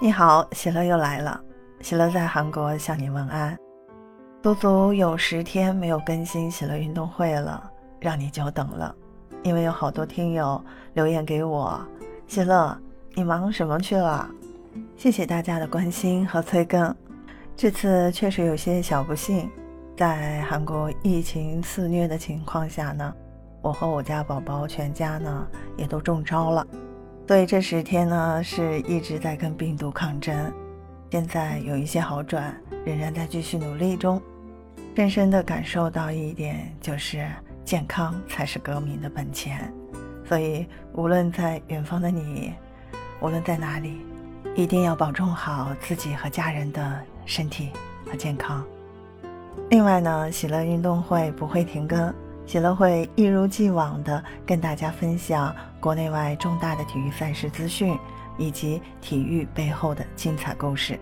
[0.00, 1.40] 你好，喜乐又来了。
[1.80, 3.56] 喜乐在韩国向你问安。
[4.42, 8.92] 足足有十天没有更新喜乐运动会了，让你久等了。
[9.44, 10.62] 因为有好多听友
[10.94, 11.80] 留言给我，
[12.26, 12.76] 喜乐，
[13.14, 14.28] 你忙什么去了？
[14.96, 16.92] 谢谢大家的关心和催更。
[17.56, 19.48] 这次确实有些小不幸，
[19.96, 23.14] 在韩国疫情肆虐的情况下呢，
[23.62, 26.66] 我和我家宝宝全家呢也都中招了。
[27.26, 30.52] 所以这十天呢，是一直在跟病毒抗争，
[31.10, 34.20] 现在有一些好转，仍然在继续努力中。
[34.94, 37.26] 深深的感受到一点，就是
[37.64, 39.72] 健康才是革命的本钱。
[40.28, 42.52] 所以，无论在远方的你，
[43.20, 44.02] 无论在哪里，
[44.54, 47.70] 一定要保重好自己和家人的身体
[48.06, 48.64] 和健康。
[49.70, 52.14] 另外呢，喜乐运动会不会停更。
[52.46, 57.98] 喜乐会一如既往的跟大家分享国内外重大的体育赛事资讯，
[58.36, 60.98] 以及体育背后的精彩故事。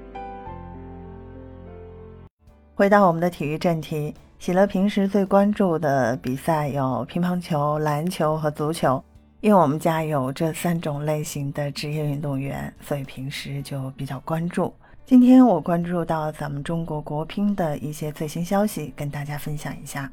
[2.75, 9.03] 回到我们的体育正题，喜乐平时最关注的比赛有乒乓球、篮球和足球，
[9.41, 14.73] 因为我们家有这三种类型的职业运动员，所以平时就比较关注。
[15.05, 20.11] 今天我关注到咱们中国国乒的一些最新消息，跟大家分享一下。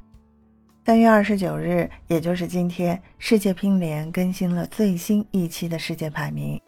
[0.86, 6.60] 三月二十九日，也就是今天，世界乒联更新了最新一期的世界排名。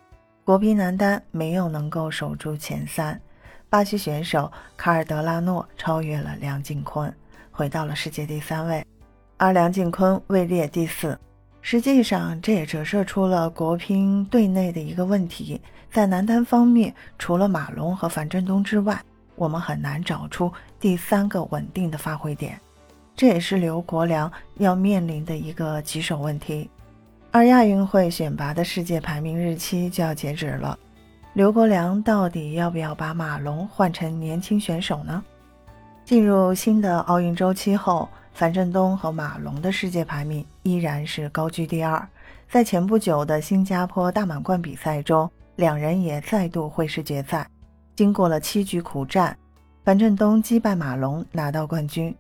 [0.44, 3.20] 国乒男单没有能够守住前三，
[3.70, 7.12] 巴西选手卡尔德拉诺超越了梁靖昆，
[7.50, 8.86] 回到了世界第三位，
[9.38, 11.18] 而梁靖昆位列第四。
[11.62, 15.60] 实际上，这也折射出了国乒队内的一个问题：
[15.92, 19.02] 在男单方面，除了马龙和樊振东之外，
[19.36, 22.60] 我们很难找出第三个稳定的发挥点。
[23.16, 26.70] 这也是刘国梁要面临的一个棘手问题，
[27.32, 30.78] 而亚运会选拔的世界排名日期就要截止了，
[31.34, 35.24] 刘国梁到底要不要把马龙换成年轻选手呢？
[36.04, 42.06] 进入新的奥运周期后，樊振东和马龙的世界排名依然是高居第二，
[42.50, 47.48] 在前不久的新加坡大满贯比赛中，两人也再度会师决赛，
[47.96, 49.38] 经过了七局苦战，
[49.86, 52.14] 樊振东击败马龙拿到冠军。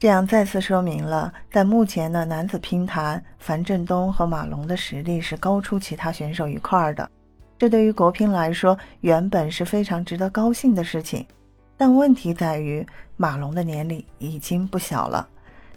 [0.00, 7.06] 这样再次说明了，在目前的男子乒坛，樊振东和马龙的实力是高出其他选手一块的。
[7.58, 11.26] 这对于国乒来说，原本是非常值得高兴的事情。
[11.76, 12.84] 但问题在于，
[13.18, 15.28] 马龙的年龄已经不小了，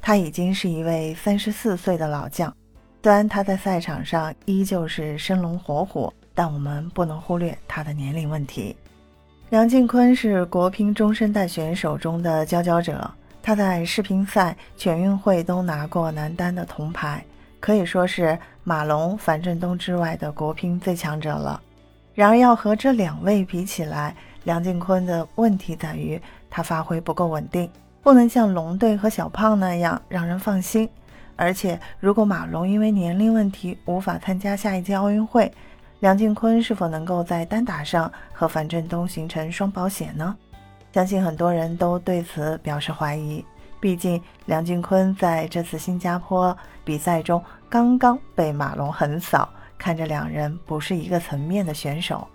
[0.01, 2.55] 他已经是一位三十四岁的老将。
[3.03, 8.73] 虽然他在赛场上依旧是生龙活虎，但我们不能忽略他的年龄问题。
[9.49, 13.13] 梁靖昆是国乒中生代选手中的佼佼者。
[13.45, 17.21] 他在世乒赛、全运会都拿过男单的铜牌，
[17.59, 21.61] 可以说是马龙、樊振东之外的国乒最强者了。
[22.15, 24.15] 然而，要和这两位比起来，
[24.45, 27.69] 梁靖昆的问题在于他发挥不够稳定，
[28.01, 30.89] 不能像龙队和小胖那样让人放心。
[31.35, 35.51] 而且，如果马龙因为年龄问题无法参加下一届奥运会，
[35.99, 40.33] 梁靖昆是否能够在单打上和樊振东形成双保险呢？
[40.93, 43.43] 相信很多人都对此表示怀疑，
[43.79, 46.55] 毕竟梁靖昆在这次新加坡
[46.85, 52.27] 比赛中刚刚被马龙横扫，看着两人不是一个层面的选手。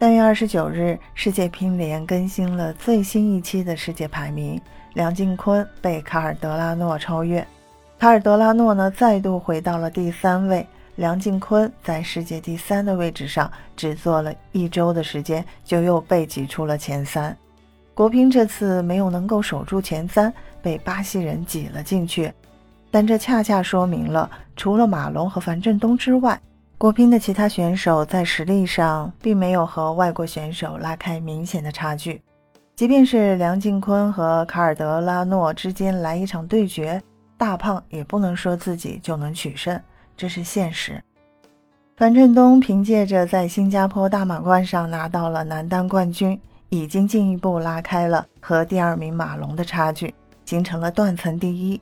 [0.00, 4.58] 三月二十九日，世界乒联更新了最新一期的世界排名，
[4.94, 7.46] 梁靖昆被卡尔德拉诺超越，
[7.98, 17.36] 卡尔德拉诺呢再度回到了第三位，梁靖昆在世界第三的位置上只做了一周的时间，就又被挤出了前三。
[17.94, 22.32] 国乒这次没有能够守住前三，被巴西人挤了进去。
[22.90, 26.40] 但这恰恰说明了，除了马龙和樊振东之外，
[26.76, 32.20] 国乒的其他选手在实力上并没有和外国选手拉开明显的差距。
[32.74, 37.00] 即便是梁靖昆和卡尔德拉诺之间来一场对决，
[37.36, 39.80] 大胖也不能说自己就能取胜，
[40.16, 41.00] 这是现实。
[41.96, 46.36] 樊振东凭借着在新加坡大满贯上拿到了男单冠军。
[46.74, 50.12] 已经进一步拉开了和第二名马龙的差距，
[50.44, 51.80] 形成了断层第一。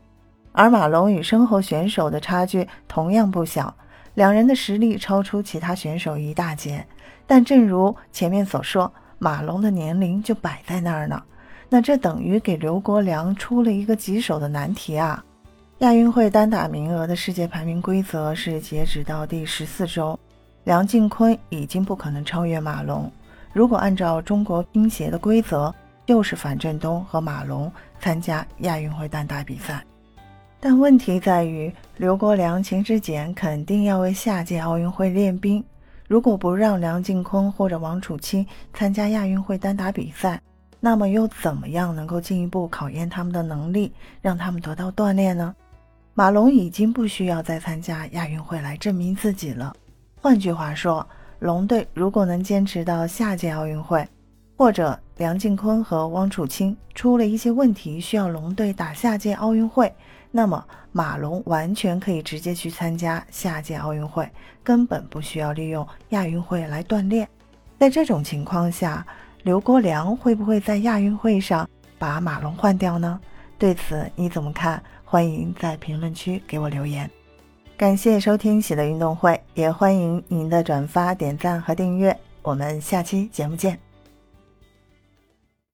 [0.53, 3.75] 而马龙与身后选手的差距同样不小，
[4.15, 6.87] 两人的实力超出其他选手一大截。
[7.27, 11.23] 但正如前面所说，马龙的年龄就摆在那儿呢，
[11.71, 15.25] 那这等于给刘国梁出了一个棘手的难题啊！
[15.79, 20.19] 亚运会单打名额的世界排名规则是截止到第十四周，
[20.65, 23.11] 梁靖昆已经不可能超越马龙。
[23.53, 25.75] 如果按照中国乒协的规则，
[26.07, 27.71] 就是樊振东和马龙
[28.01, 29.85] 参加亚运会单打比赛。
[30.59, 35.63] 但问题在于，刘国梁、秦志戬肯定要为下届奥运会练兵。
[36.07, 40.41] 如果不让梁靖昆或者王楚钦参加亚运会单打比赛，
[40.79, 45.55] 那么又怎么样能够进一步考验他们的能力，让他们得到锻炼呢？
[46.15, 49.75] 马龙已经不需要再参加亚运会来证明自己了。
[50.21, 51.07] 换句话说，
[51.43, 54.07] 龙队如果能坚持到下届奥运会，
[54.57, 59.93] 或者梁靖昆和汪楚钦出了一些问题，需要龙队打下届奥运会，
[60.31, 64.31] 那么马龙完全可以直接去参加下届奥运会，
[64.63, 67.29] 根本不需要利用亚运会来锻炼。
[67.77, 69.05] 在这种情况下，
[69.43, 71.69] 刘国梁会不会在亚运会上
[71.99, 73.21] 把马龙换掉呢？
[73.59, 74.81] 对此你怎么看？
[75.05, 77.11] 欢迎在评论区给我留言。
[77.77, 82.17] 感谢收听喜乐运动会，也欢迎您的转发、点赞和订阅。
[82.43, 83.92] 我们下期节目见。